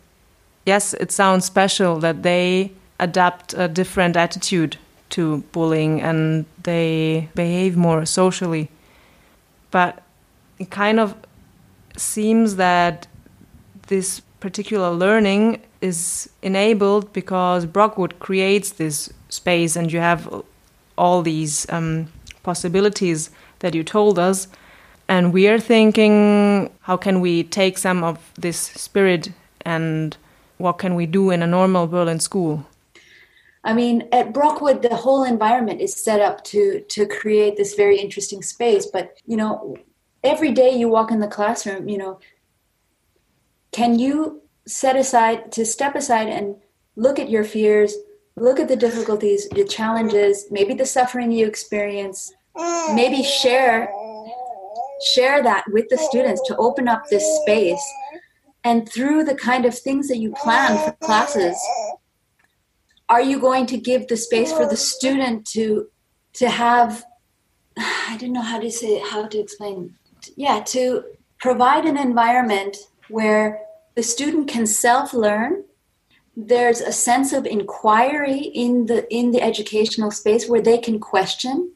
yes, 0.66 0.94
it 0.94 1.12
sounds 1.12 1.44
special 1.44 2.00
that 2.00 2.24
they 2.24 2.72
adapt 2.98 3.54
a 3.54 3.68
different 3.68 4.16
attitude 4.16 4.76
to 5.10 5.38
bullying 5.52 6.00
and 6.02 6.44
they 6.64 7.28
behave 7.36 7.76
more 7.76 8.04
socially. 8.04 8.68
But 9.70 10.02
it 10.58 10.70
kind 10.70 10.98
of 10.98 11.14
seems 11.96 12.56
that 12.56 13.06
this 13.86 14.22
particular 14.40 14.90
learning 14.90 15.62
is 15.80 16.28
enabled 16.42 17.12
because 17.12 17.66
Brockwood 17.66 18.18
creates 18.18 18.72
this 18.72 19.12
space 19.28 19.76
and 19.76 19.92
you 19.92 20.00
have 20.00 20.42
all 20.96 21.22
these 21.22 21.66
um, 21.70 22.08
possibilities 22.42 23.30
that 23.60 23.74
you 23.74 23.82
told 23.82 24.18
us. 24.18 24.48
And 25.08 25.32
we 25.32 25.48
are 25.48 25.58
thinking, 25.58 26.70
how 26.80 26.96
can 26.96 27.20
we 27.20 27.44
take 27.44 27.78
some 27.78 28.04
of 28.04 28.18
this 28.34 28.58
spirit 28.58 29.32
and 29.64 30.16
what 30.58 30.78
can 30.78 30.94
we 30.94 31.06
do 31.06 31.30
in 31.30 31.42
a 31.42 31.46
normal 31.46 31.86
Berlin 31.86 32.20
school? 32.20 32.66
I 33.64 33.72
mean, 33.74 34.08
at 34.12 34.32
Brockwood, 34.32 34.82
the 34.82 34.94
whole 34.94 35.24
environment 35.24 35.80
is 35.80 35.94
set 35.94 36.20
up 36.20 36.44
to 36.44 36.80
to 36.80 37.06
create 37.06 37.56
this 37.56 37.74
very 37.74 37.98
interesting 37.98 38.42
space. 38.42 38.86
But 38.86 39.18
you 39.26 39.36
know, 39.36 39.76
every 40.22 40.52
day 40.52 40.70
you 40.70 40.88
walk 40.88 41.10
in 41.10 41.20
the 41.20 41.26
classroom, 41.26 41.88
you 41.88 41.98
know, 41.98 42.18
can 43.72 43.98
you 43.98 44.42
set 44.66 44.96
aside 44.96 45.52
to 45.52 45.64
step 45.64 45.94
aside 45.94 46.28
and 46.28 46.56
look 46.96 47.18
at 47.18 47.30
your 47.30 47.44
fears, 47.44 47.94
look 48.36 48.60
at 48.60 48.68
the 48.68 48.76
difficulties, 48.76 49.48
the 49.50 49.64
challenges, 49.64 50.46
maybe 50.50 50.74
the 50.74 50.86
suffering 50.86 51.32
you 51.32 51.46
experience, 51.46 52.32
maybe 52.94 53.22
share 53.22 53.90
share 55.14 55.42
that 55.44 55.64
with 55.68 55.88
the 55.90 55.98
students 55.98 56.42
to 56.46 56.56
open 56.56 56.88
up 56.88 57.04
this 57.08 57.24
space. 57.42 57.82
And 58.64 58.88
through 58.88 59.24
the 59.24 59.34
kind 59.36 59.64
of 59.64 59.78
things 59.78 60.08
that 60.08 60.18
you 60.18 60.32
plan 60.32 60.76
for 60.76 60.92
classes, 61.06 61.56
are 63.08 63.22
you 63.22 63.38
going 63.38 63.66
to 63.66 63.78
give 63.78 64.08
the 64.08 64.16
space 64.16 64.52
for 64.52 64.66
the 64.66 64.76
student 64.76 65.46
to 65.52 65.88
to 66.34 66.48
have 66.48 67.04
I 67.78 68.16
don't 68.18 68.32
know 68.32 68.42
how 68.42 68.60
to 68.60 68.70
say 68.70 68.98
how 68.98 69.26
to 69.26 69.38
explain. 69.38 69.96
Yeah, 70.36 70.60
to 70.68 71.04
provide 71.38 71.84
an 71.84 71.96
environment 71.96 72.76
where 73.08 73.60
the 73.94 74.02
student 74.02 74.48
can 74.48 74.66
self-learn. 74.66 75.64
There's 76.36 76.80
a 76.80 76.92
sense 76.92 77.32
of 77.32 77.46
inquiry 77.46 78.38
in 78.38 78.86
the 78.86 79.12
in 79.12 79.32
the 79.32 79.42
educational 79.42 80.12
space 80.12 80.48
where 80.48 80.62
they 80.62 80.78
can 80.78 81.00
question 81.00 81.72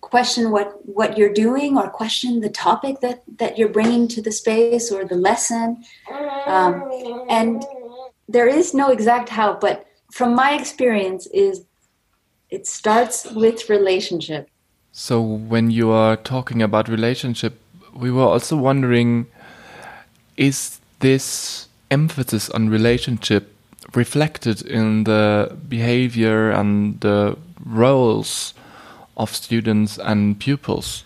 question 0.00 0.50
what 0.50 0.78
what 0.86 1.18
you're 1.18 1.32
doing 1.32 1.76
or 1.76 1.88
question 1.90 2.40
the 2.40 2.48
topic 2.48 3.00
that 3.00 3.22
that 3.38 3.58
you're 3.58 3.68
bringing 3.68 4.08
to 4.08 4.22
the 4.22 4.32
space 4.32 4.92
or 4.92 5.04
the 5.04 5.16
lesson. 5.16 5.84
Um, 6.46 6.72
and 7.28 7.64
there 8.28 8.48
is 8.48 8.74
no 8.74 8.90
exact 8.90 9.28
how 9.28 9.54
but 9.54 9.86
from 10.12 10.34
my 10.34 10.52
experience 10.54 11.26
is 11.32 11.64
it 12.50 12.66
starts 12.66 13.30
with 13.32 13.68
relationship. 13.68 14.48
So 14.92 15.20
when 15.20 15.70
you 15.70 15.90
are 15.90 16.16
talking 16.16 16.62
about 16.62 16.88
relationship 16.88 17.60
we 17.94 18.10
were 18.10 18.28
also 18.34 18.56
wondering 18.56 19.26
is 20.38 20.80
this 21.00 21.68
emphasis 21.90 22.48
on 22.50 22.70
relationship 22.70 23.52
reflected 23.94 24.62
in 24.62 25.04
the 25.04 25.56
behavior 25.68 26.50
and 26.50 27.00
the 27.00 27.36
roles 27.64 28.54
of 29.16 29.34
students 29.34 29.98
and 29.98 30.38
pupils. 30.38 31.04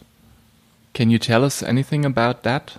Can 0.93 1.11
you 1.11 1.19
tell 1.19 1.45
us 1.45 1.63
anything 1.63 2.05
about 2.05 2.43
that? 2.43 2.75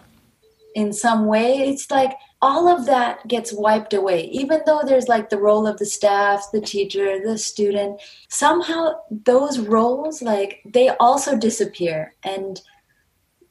In 0.75 0.93
some 0.93 1.25
way, 1.25 1.69
it's 1.69 1.89
like 1.89 2.13
all 2.41 2.67
of 2.67 2.85
that 2.85 3.27
gets 3.27 3.53
wiped 3.53 3.93
away. 3.93 4.25
Even 4.25 4.61
though 4.65 4.81
there's 4.85 5.07
like 5.07 5.29
the 5.29 5.37
role 5.37 5.65
of 5.65 5.77
the 5.77 5.85
staff, 5.85 6.49
the 6.51 6.61
teacher, 6.61 7.19
the 7.23 7.37
student, 7.37 8.01
somehow 8.27 8.93
those 9.09 9.59
roles, 9.59 10.21
like, 10.21 10.61
they 10.65 10.89
also 10.89 11.37
disappear. 11.37 12.13
And 12.23 12.61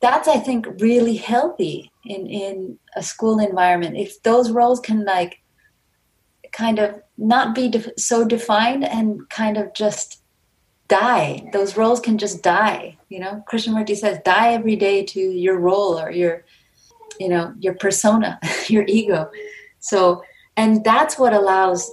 that's, 0.03 0.29
I 0.29 0.37
think, 0.37 0.67
really 0.81 1.17
healthy 1.17 1.91
in, 2.05 2.27
in 2.27 2.79
a 2.95 3.03
school 3.03 3.39
environment. 3.39 3.97
If 3.97 4.23
those 4.23 4.51
roles 4.51 4.81
can, 4.81 5.05
like, 5.05 5.39
kind 6.53 6.79
of 6.79 7.01
not 7.17 7.55
be 7.55 7.73
so 7.97 8.27
defined 8.27 8.85
and 8.85 9.29
kind 9.31 9.57
of 9.57 9.73
just 9.73 10.23
die. 10.89 11.49
Those 11.53 11.77
roles 11.77 12.01
can 12.01 12.19
just 12.19 12.43
die. 12.43 12.99
You 13.09 13.21
know, 13.21 13.43
Krishnamurti 13.51 13.97
says, 13.97 14.19
die 14.25 14.53
every 14.53 14.77
day 14.77 15.05
to 15.07 15.21
your 15.21 15.59
role 15.59 15.99
or 15.99 16.11
your, 16.11 16.45
you 17.19 17.29
know, 17.29 17.55
your 17.59 17.75
persona, 17.75 18.39
your 18.69 18.85
ego. 18.87 19.31
So, 19.79 20.23
and 20.57 20.85
that's 20.85 21.19
what 21.19 21.33
allows 21.33 21.91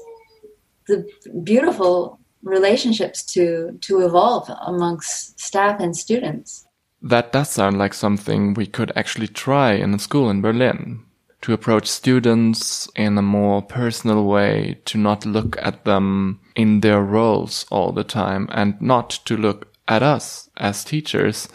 the 0.88 1.08
beautiful 1.44 2.20
relationships 2.42 3.24
to 3.34 3.78
to 3.82 4.00
evolve 4.06 4.50
amongst 4.66 5.40
staff 5.40 5.80
and 5.80 5.96
students. 5.96 6.68
That 7.02 7.32
does 7.32 7.50
sound 7.50 7.78
like 7.78 7.94
something 7.94 8.54
we 8.54 8.66
could 8.66 8.92
actually 8.96 9.28
try 9.28 9.74
in 9.74 9.94
a 9.94 10.00
school 10.00 10.30
in 10.30 10.42
Berlin 10.42 11.06
to 11.42 11.54
approach 11.54 11.88
students 11.88 12.90
in 12.96 13.18
a 13.18 13.22
more 13.22 13.62
personal 13.62 14.26
way, 14.26 14.80
to 14.86 14.98
not 14.98 15.26
look 15.26 15.56
at 15.62 15.86
them 15.86 16.42
in 16.56 16.82
their 16.82 17.02
roles 17.02 17.66
all 17.72 17.94
the 17.94 18.04
time 18.04 18.50
and 18.52 18.80
not 18.82 19.10
to 19.26 19.38
look 19.38 19.74
at 19.88 20.04
us 20.04 20.50
as 20.58 20.84
teachers 20.84 21.48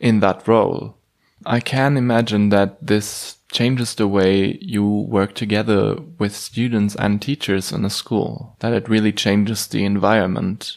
in 0.00 0.20
that 0.20 0.48
role. 0.48 0.96
I 1.46 1.60
can 1.60 1.96
imagine 1.96 2.48
that 2.48 2.84
this 2.84 3.36
changes 3.52 3.94
the 3.94 4.08
way 4.08 4.58
you 4.60 4.86
work 4.86 5.34
together 5.34 5.96
with 6.18 6.34
students 6.34 6.94
and 6.96 7.22
teachers 7.22 7.72
in 7.72 7.84
a 7.84 7.90
school, 7.90 8.56
that 8.58 8.72
it 8.72 8.88
really 8.88 9.12
changes 9.12 9.66
the 9.66 9.84
environment. 9.84 10.76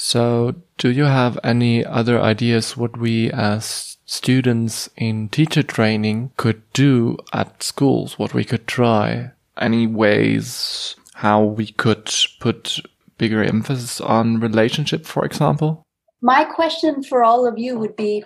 So, 0.00 0.54
do 0.76 0.90
you 0.90 1.04
have 1.04 1.40
any 1.42 1.84
other 1.84 2.20
ideas 2.20 2.76
what 2.76 2.96
we 2.96 3.32
as 3.32 3.96
students 4.06 4.88
in 4.96 5.28
teacher 5.28 5.64
training 5.64 6.30
could 6.36 6.62
do 6.72 7.16
at 7.32 7.64
schools, 7.64 8.16
what 8.16 8.32
we 8.32 8.44
could 8.44 8.68
try, 8.68 9.32
any 9.60 9.88
ways 9.88 10.94
how 11.14 11.42
we 11.42 11.72
could 11.72 12.14
put 12.38 12.78
bigger 13.18 13.42
emphasis 13.42 14.00
on 14.00 14.38
relationship, 14.38 15.04
for 15.04 15.24
example? 15.24 15.82
my 16.20 16.44
question 16.44 17.02
for 17.02 17.22
all 17.22 17.46
of 17.46 17.58
you 17.58 17.78
would 17.78 17.96
be 17.96 18.24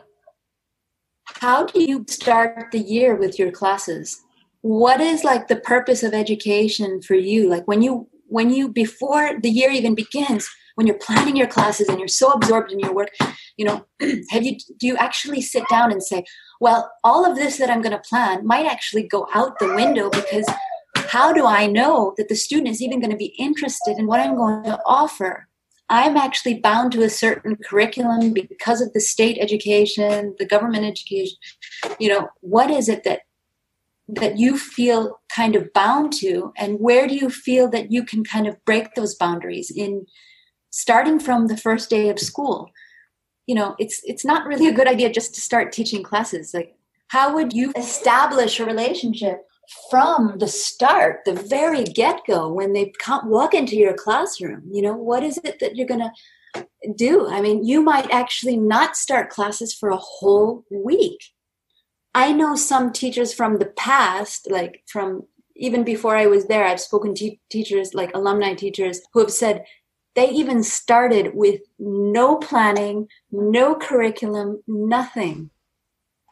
how 1.41 1.65
do 1.65 1.83
you 1.83 2.05
start 2.09 2.71
the 2.73 2.79
year 2.79 3.15
with 3.17 3.39
your 3.39 3.51
classes? 3.51 4.21
What 4.61 5.01
is 5.01 5.25
like 5.25 5.49
the 5.49 5.57
purpose 5.57 6.03
of 6.03 6.15
education 6.15 7.01
for 7.03 7.15
you? 7.15 7.49
Like 7.49 7.67
when 7.67 7.83
you 7.83 8.09
when 8.29 8.51
you 8.51 8.69
before 8.69 9.41
the 9.41 9.51
year 9.51 9.71
even 9.71 9.95
begins 9.95 10.49
when 10.75 10.87
you're 10.87 10.99
planning 10.99 11.37
your 11.37 11.47
classes 11.47 11.89
and 11.89 11.99
you're 11.99 12.09
so 12.09 12.31
absorbed 12.31 12.73
in 12.73 12.79
your 12.79 12.95
work 12.95 13.11
you 13.57 13.65
know 13.65 13.87
have 14.31 14.45
you 14.45 14.57
do 14.79 14.87
you 14.87 14.97
actually 14.97 15.41
sit 15.41 15.69
down 15.69 15.93
and 15.93 16.03
say 16.03 16.25
well 16.61 16.91
all 17.05 17.29
of 17.29 17.37
this 17.37 17.59
that 17.59 17.71
i'm 17.71 17.83
going 17.83 17.97
to 17.97 18.09
plan 18.09 18.47
might 18.47 18.67
actually 18.67 19.03
go 19.03 19.27
out 19.35 19.59
the 19.59 19.75
window 19.75 20.11
because 20.11 20.49
how 21.09 21.33
do 21.33 21.47
i 21.47 21.67
know 21.67 22.15
that 22.17 22.29
the 22.29 22.35
student 22.35 22.69
is 22.69 22.83
even 22.83 23.01
going 23.01 23.11
to 23.11 23.17
be 23.17 23.35
interested 23.39 23.97
in 23.99 24.07
what 24.07 24.21
i'm 24.21 24.37
going 24.37 24.63
to 24.65 24.81
offer? 24.87 25.49
I'm 25.93 26.17
actually 26.17 26.59
bound 26.59 26.93
to 26.93 27.03
a 27.03 27.11
certain 27.11 27.55
curriculum 27.57 28.33
because 28.33 28.81
of 28.81 28.95
the 28.95 29.01
state 29.01 29.37
education 29.39 30.35
the 30.39 30.47
government 30.47 30.87
education. 30.87 31.37
You 31.99 32.09
know 32.09 32.29
what 32.41 32.71
is 32.71 32.89
it 32.89 33.05
that 33.05 33.21
that 34.09 34.39
you 34.39 34.59
feel 34.59 35.21
kind 35.35 35.55
of 35.55 35.73
bound 35.73 36.13
to 36.15 36.53
and 36.57 36.81
where 36.81 37.07
do 37.07 37.15
you 37.15 37.31
feel 37.31 37.69
that 37.71 37.93
you 37.93 38.05
can 38.05 38.25
kind 38.25 38.47
of 38.47 38.63
break 38.65 38.95
those 38.95 39.15
boundaries 39.15 39.71
in 39.71 40.07
starting 40.73 41.21
from 41.21 41.47
the 41.47 41.57
first 41.57 41.89
day 41.89 42.09
of 42.09 42.19
school. 42.19 42.71
You 43.47 43.55
know 43.55 43.77
it's 43.79 44.01
it's 44.05 44.25
not 44.25 44.47
really 44.47 44.69
a 44.69 44.75
good 44.75 44.89
idea 44.89 45.13
just 45.13 45.35
to 45.35 45.41
start 45.41 45.73
teaching 45.73 46.03
classes. 46.03 46.53
Like 46.53 46.75
how 47.09 47.35
would 47.35 47.53
you 47.53 47.73
establish 47.77 48.59
a 48.59 48.65
relationship 48.65 49.47
from 49.91 50.39
the 50.39 50.49
start 50.49 51.21
the 51.25 51.35
very 51.35 51.85
get-go 51.85 52.53
when 52.53 52.73
they 52.73 52.93
walk 53.25 53.55
into 53.55 53.77
your 53.77 53.95
classroom? 53.95 54.63
You 54.71 54.83
know 54.83 54.95
what 54.95 55.23
is 55.23 55.39
it 55.45 55.61
that 55.61 55.77
you're 55.77 55.87
to 55.87 56.13
do? 56.97 57.29
I 57.29 57.41
mean 57.41 57.65
you 57.65 57.83
might 57.83 58.11
actually 58.11 58.57
not 58.57 58.97
start 58.97 59.31
classes 59.31 59.75
for 59.75 59.91
a 59.91 59.97
whole 59.97 60.65
week. 60.71 61.21
I 62.15 62.33
know 62.33 62.57
some 62.57 62.93
teachers 62.93 63.33
from 63.33 63.59
the 63.59 63.73
past, 63.77 64.51
like 64.51 64.83
from 64.87 65.25
even 65.57 65.85
before 65.85 66.17
I 66.17 66.27
was 66.27 66.47
there, 66.47 66.65
I've 66.65 66.81
spoken 66.81 67.15
to 67.17 67.37
teachers, 67.51 67.95
like 67.95 68.11
alumni 68.15 68.55
teachers, 68.55 69.01
who 69.13 69.21
have 69.21 69.31
said 69.31 69.65
they 70.15 70.31
even 70.31 70.63
started 70.63 71.35
with 71.35 71.61
no 71.79 72.37
planning, 72.37 73.09
no 73.31 73.75
curriculum, 73.75 74.63
nothing. 74.67 75.51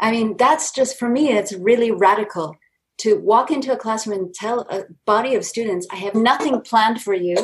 I 0.01 0.11
mean, 0.11 0.37
that's 0.37 0.73
just 0.73 0.99
for 0.99 1.09
me, 1.09 1.31
it's 1.31 1.53
really 1.53 1.91
radical 1.91 2.57
to 3.01 3.19
walk 3.19 3.51
into 3.51 3.73
a 3.73 3.79
classroom 3.79 4.19
and 4.19 4.35
tell 4.35 4.67
a 4.71 4.85
body 5.07 5.35
of 5.35 5.45
students, 5.45 5.87
I 5.91 5.97
have 5.97 6.15
nothing 6.15 6.61
planned 6.61 7.01
for 7.01 7.15
you. 7.15 7.37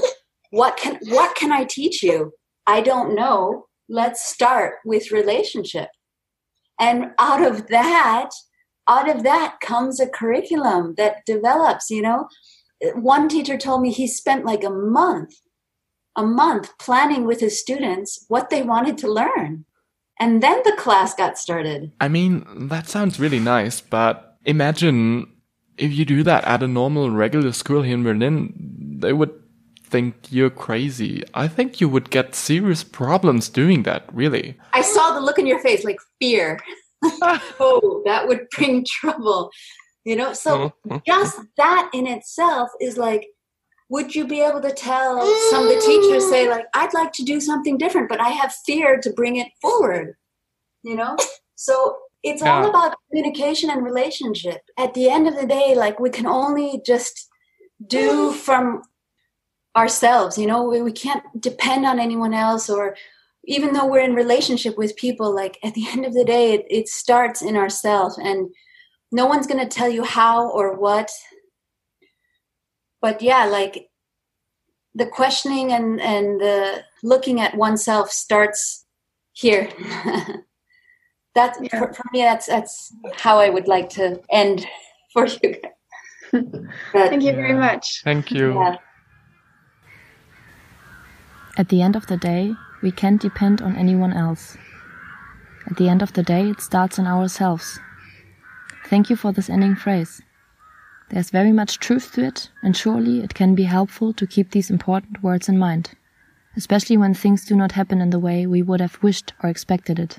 What 0.51 0.77
can 0.77 0.99
what 1.09 1.35
can 1.35 1.51
I 1.51 1.65
teach 1.65 2.03
you? 2.03 2.33
I 2.67 2.81
don't 2.81 3.15
know. 3.15 3.67
Let's 3.89 4.27
start 4.29 4.75
with 4.85 5.11
relationship. 5.11 5.89
And 6.79 7.13
out 7.19 7.43
of 7.43 7.69
that, 7.69 8.31
out 8.89 9.09
of 9.09 9.23
that 9.23 9.61
comes 9.61 9.99
a 9.99 10.09
curriculum 10.09 10.95
that 10.99 11.25
develops, 11.27 11.91
you 11.91 12.03
know. 12.03 12.29
One 12.95 13.29
teacher 13.29 13.57
told 13.57 13.81
me 13.81 13.91
he 13.91 14.07
spent 14.07 14.45
like 14.45 14.63
a 14.63 14.71
month, 14.71 15.35
a 16.17 16.25
month 16.25 16.77
planning 16.79 17.27
with 17.27 17.41
his 17.41 17.61
students 17.61 18.25
what 18.29 18.51
they 18.51 18.63
wanted 18.63 18.99
to 18.99 19.13
learn. 19.13 19.65
And 20.19 20.43
then 20.43 20.63
the 20.65 20.73
class 20.73 21.15
got 21.15 21.39
started. 21.39 21.93
I 22.01 22.09
mean, 22.09 22.69
that 22.69 22.89
sounds 22.89 23.21
really 23.21 23.39
nice, 23.39 23.81
but 23.81 24.39
imagine 24.45 25.31
if 25.77 25.93
you 25.93 26.05
do 26.05 26.23
that 26.23 26.45
at 26.45 26.63
a 26.63 26.69
normal 26.69 27.11
regular 27.11 27.53
school 27.53 27.83
here 27.83 27.95
in 27.95 28.03
Berlin, 28.03 28.99
they 28.99 29.13
would 29.13 29.33
think 29.85 30.15
you're 30.31 30.51
crazy. 30.51 31.23
I 31.35 31.49
think 31.49 31.81
you 31.81 31.89
would 31.89 32.11
get 32.11 32.35
serious 32.35 32.83
problems 32.83 33.49
doing 33.49 33.83
that, 33.83 34.05
really. 34.13 34.57
I 34.73 34.81
saw 34.81 35.13
the 35.13 35.21
look 35.21 35.39
in 35.39 35.47
your 35.47 35.61
face 35.61 35.85
like 35.85 35.99
fear. 36.19 36.61
oh, 37.61 38.03
that 38.07 38.27
would 38.27 38.49
bring 38.51 38.85
trouble. 38.85 39.51
You 40.05 40.17
know, 40.17 40.33
so 40.33 40.73
mm-hmm. 40.89 40.99
just 41.07 41.41
that 41.57 41.91
in 41.93 42.07
itself 42.07 42.71
is 42.81 42.97
like, 42.97 43.27
would 43.89 44.15
you 44.15 44.27
be 44.27 44.41
able 44.41 44.61
to 44.61 44.73
tell 44.73 45.21
some 45.51 45.63
of 45.65 45.69
the 45.69 45.81
teachers, 45.81 46.29
say, 46.29 46.49
like, 46.49 46.67
I'd 46.75 46.95
like 46.95 47.13
to 47.15 47.23
do 47.23 47.41
something 47.41 47.79
different, 47.79 48.09
but 48.09 48.21
I 48.21 48.31
have 48.31 48.55
fear 48.67 48.99
to 48.99 49.13
bring 49.13 49.37
it 49.37 49.49
forward? 49.61 50.17
You 50.83 50.97
know? 50.97 51.17
So 51.59 51.97
it's 52.23 52.43
yeah. 52.43 52.53
all 52.53 52.69
about 52.69 52.97
communication 53.09 53.71
and 53.71 53.83
relationship. 53.83 54.61
At 54.77 54.93
the 54.93 55.09
end 55.09 55.27
of 55.27 55.37
the 55.37 55.47
day, 55.47 55.75
like, 55.75 55.99
we 55.99 56.11
can 56.11 56.27
only 56.27 56.83
just 56.85 57.31
do 57.87 58.33
from 58.33 58.83
ourselves, 59.77 60.39
you 60.39 60.47
know, 60.47 60.63
we, 60.65 60.81
we 60.81 60.93
can't 60.93 61.23
depend 61.41 61.87
on 61.87 62.01
anyone 62.01 62.35
else 62.35 62.69
or 62.69 62.97
even 63.45 63.73
though 63.73 63.87
we're 63.87 64.01
in 64.01 64.15
relationship 64.15 64.77
with 64.77 64.97
people 64.97 65.35
like 65.35 65.59
at 65.63 65.75
the 65.75 65.87
end 65.89 66.05
of 66.05 66.15
the 66.15 66.25
day 66.25 66.55
it, 66.55 66.67
it 66.69 66.89
starts 66.89 67.43
in 67.43 67.57
ourselves 67.57 68.19
and 68.19 68.49
no 69.13 69.27
one's 69.27 69.47
going 69.47 69.61
to 69.61 69.77
tell 69.77 69.89
you 69.89 70.03
how 70.03 70.51
or 70.51 70.77
what 70.77 71.11
but 73.07 73.23
yeah 73.23 73.45
like 73.59 73.75
the 74.95 75.07
questioning 75.07 75.73
and 75.73 76.01
and 76.01 76.41
the 76.41 76.83
looking 77.03 77.41
at 77.41 77.57
oneself 77.57 78.11
starts 78.11 78.85
here 79.33 79.69
that's 81.37 81.59
yeah. 81.61 81.79
for, 81.79 81.93
for, 81.93 82.05
me 82.13 82.21
that's 82.31 82.47
that's 82.47 82.93
how 83.25 83.39
i 83.39 83.49
would 83.49 83.69
like 83.69 83.89
to 83.89 84.21
end 84.31 84.67
for 85.13 85.27
you 85.27 85.51
but, 86.33 87.11
thank 87.11 87.23
you 87.23 87.33
very 87.33 87.59
much 87.67 88.03
thank 88.03 88.33
you 88.33 88.55
yeah. 88.55 88.77
at 91.57 91.69
the 91.69 91.81
end 91.83 91.95
of 91.95 92.07
the 92.09 92.17
day 92.17 92.43
we 92.83 92.93
can't 92.93 93.21
depend 93.21 93.63
on 93.63 93.77
anyone 93.77 94.13
else. 94.13 94.57
At 95.69 95.77
the 95.77 95.89
end 95.89 96.03
of 96.03 96.13
the 96.13 96.23
day, 96.23 96.51
it 96.51 96.61
starts 96.61 96.99
in 96.99 97.07
ourselves. 97.07 97.81
Thank 98.89 99.11
you 99.11 99.17
for 99.17 99.33
this 99.33 99.51
ending 99.51 99.75
phrase. 99.75 100.23
There's 101.09 101.31
very 101.31 101.53
much 101.53 101.79
truth 101.79 102.13
to 102.13 102.25
it, 102.25 102.51
and 102.63 102.77
surely 102.77 103.21
it 103.21 103.35
can 103.35 103.55
be 103.55 103.63
helpful 103.63 104.13
to 104.15 104.27
keep 104.27 104.51
these 104.51 104.71
important 104.71 105.23
words 105.23 105.49
in 105.49 105.57
mind, 105.57 105.93
especially 106.57 106.97
when 106.97 107.15
things 107.15 107.45
do 107.45 107.55
not 107.55 107.73
happen 107.73 108.01
in 108.01 108.11
the 108.11 108.19
way 108.19 108.45
we 108.47 108.61
would 108.61 108.81
have 108.81 109.03
wished 109.03 109.33
or 109.43 109.49
expected 109.49 110.01
it. 110.01 110.19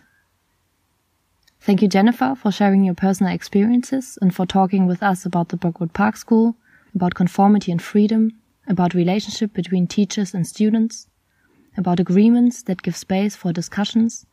Thank 1.59 1.81
you, 1.81 1.89
Jennifer, 1.89 2.35
for 2.35 2.53
sharing 2.53 2.85
your 2.85 2.95
personal 2.95 3.33
experiences 3.33 4.17
and 4.21 4.33
for 4.33 4.45
talking 4.45 4.87
with 4.87 5.03
us 5.03 5.25
about 5.25 5.49
the 5.49 5.57
Brockwood 5.57 5.91
Park 5.91 6.15
School, 6.15 6.55
about 6.95 7.15
conformity 7.15 7.71
and 7.71 7.81
freedom, 7.81 8.31
about 8.65 8.93
relationship 8.93 9.53
between 9.53 9.87
teachers 9.87 10.33
and 10.33 10.47
students, 10.47 11.07
about 11.75 11.99
agreements 11.99 12.63
that 12.63 12.81
give 12.81 12.95
space 12.95 13.35
for 13.35 13.51
discussions, 13.51 14.25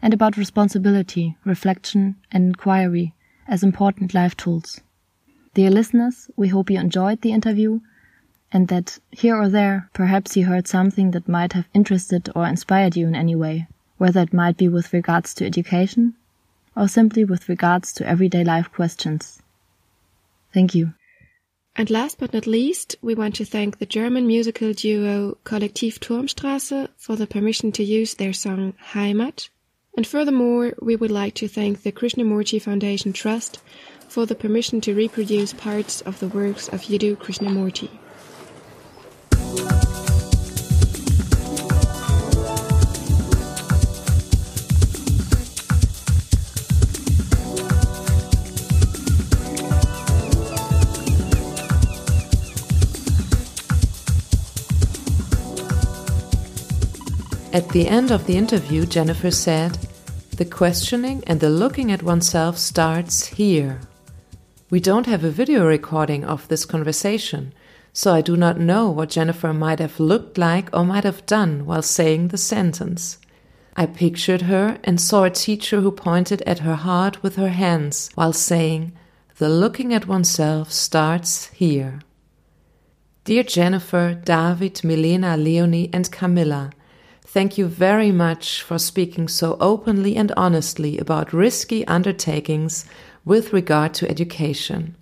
and 0.00 0.14
about 0.14 0.38
responsibility, 0.38 1.36
reflection, 1.44 2.16
and 2.32 2.46
inquiry 2.46 3.14
as 3.46 3.62
important 3.62 4.14
life 4.14 4.36
tools. 4.36 4.80
Dear 5.58 5.70
listeners, 5.70 6.30
we 6.36 6.46
hope 6.46 6.70
you 6.70 6.78
enjoyed 6.78 7.20
the 7.20 7.32
interview 7.32 7.80
and 8.52 8.68
that 8.68 9.00
here 9.10 9.36
or 9.36 9.48
there 9.48 9.90
perhaps 9.92 10.36
you 10.36 10.46
heard 10.46 10.68
something 10.68 11.10
that 11.10 11.26
might 11.26 11.52
have 11.52 11.66
interested 11.74 12.30
or 12.36 12.46
inspired 12.46 12.96
you 12.96 13.08
in 13.08 13.16
any 13.16 13.34
way, 13.34 13.66
whether 13.96 14.20
it 14.20 14.32
might 14.32 14.56
be 14.56 14.68
with 14.68 14.92
regards 14.92 15.34
to 15.34 15.44
education 15.44 16.14
or 16.76 16.86
simply 16.86 17.24
with 17.24 17.48
regards 17.48 17.92
to 17.94 18.06
everyday 18.06 18.44
life 18.44 18.70
questions. 18.70 19.42
Thank 20.54 20.76
you. 20.76 20.94
And 21.74 21.90
last 21.90 22.20
but 22.20 22.32
not 22.32 22.46
least, 22.46 22.94
we 23.02 23.16
want 23.16 23.34
to 23.34 23.44
thank 23.44 23.78
the 23.78 23.86
German 23.98 24.28
musical 24.28 24.72
duo 24.72 25.38
Kollektiv 25.44 25.98
Turmstrasse 25.98 26.86
for 26.96 27.16
the 27.16 27.26
permission 27.26 27.72
to 27.72 27.82
use 27.82 28.14
their 28.14 28.32
song 28.32 28.74
Heimat. 28.92 29.48
And 29.96 30.06
furthermore, 30.06 30.74
we 30.80 30.94
would 30.94 31.10
like 31.10 31.34
to 31.34 31.48
thank 31.48 31.82
the 31.82 31.90
Krishnamurti 31.90 32.62
Foundation 32.62 33.12
Trust 33.12 33.58
for 34.08 34.26
the 34.26 34.34
permission 34.34 34.80
to 34.80 34.94
reproduce 34.94 35.52
parts 35.52 36.00
of 36.00 36.18
the 36.18 36.28
works 36.28 36.68
of 36.68 36.82
Jiddu 36.82 37.16
Krishnamurti. 37.16 37.90
At 57.50 57.70
the 57.70 57.88
end 57.88 58.10
of 58.12 58.26
the 58.26 58.36
interview, 58.36 58.86
Jennifer 58.86 59.30
said, 59.30 59.78
The 60.36 60.44
questioning 60.44 61.24
and 61.26 61.40
the 61.40 61.50
looking 61.50 61.90
at 61.90 62.02
oneself 62.02 62.56
starts 62.56 63.26
here. 63.26 63.80
We 64.70 64.80
don't 64.80 65.06
have 65.06 65.24
a 65.24 65.30
video 65.30 65.66
recording 65.66 66.26
of 66.26 66.46
this 66.48 66.66
conversation, 66.66 67.54
so 67.94 68.12
I 68.12 68.20
do 68.20 68.36
not 68.36 68.60
know 68.60 68.90
what 68.90 69.08
Jennifer 69.08 69.54
might 69.54 69.78
have 69.78 69.98
looked 69.98 70.36
like 70.36 70.68
or 70.74 70.84
might 70.84 71.04
have 71.04 71.24
done 71.24 71.64
while 71.64 71.80
saying 71.80 72.28
the 72.28 72.36
sentence. 72.36 73.16
I 73.76 73.86
pictured 73.86 74.42
her 74.42 74.78
and 74.84 75.00
saw 75.00 75.24
a 75.24 75.30
teacher 75.30 75.80
who 75.80 75.90
pointed 75.90 76.42
at 76.42 76.58
her 76.58 76.74
heart 76.74 77.22
with 77.22 77.36
her 77.36 77.48
hands 77.48 78.10
while 78.14 78.34
saying, 78.34 78.92
The 79.38 79.48
looking 79.48 79.94
at 79.94 80.06
oneself 80.06 80.70
starts 80.70 81.46
here. 81.46 82.00
Dear 83.24 83.44
Jennifer, 83.44 84.20
David, 84.22 84.84
Milena, 84.84 85.38
Leonie, 85.38 85.88
and 85.94 86.12
Camilla, 86.12 86.72
Thank 87.30 87.58
you 87.58 87.66
very 87.66 88.10
much 88.10 88.62
for 88.62 88.78
speaking 88.78 89.28
so 89.28 89.58
openly 89.60 90.16
and 90.16 90.32
honestly 90.34 90.96
about 90.96 91.34
risky 91.34 91.86
undertakings 91.86 92.86
with 93.28 93.52
regard 93.52 93.92
to 93.92 94.10
education. 94.10 94.96